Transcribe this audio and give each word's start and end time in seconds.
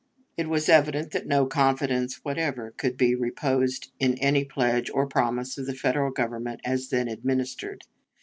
It 0.35 0.49
was 0.49 0.67
evident 0.67 1.11
that 1.11 1.27
no 1.27 1.45
confidence 1.45 2.21
whatever 2.23 2.71
could 2.71 2.97
be 2.97 3.13
reposed 3.13 3.91
in 3.99 4.15
any 4.15 4.43
pledge 4.43 4.89
or 4.89 5.05
promise 5.05 5.59
of 5.59 5.67
the 5.67 5.75
Federal 5.75 6.09
Government 6.09 6.59
as 6.65 6.89
then 6.89 7.07
administered. 7.07 7.83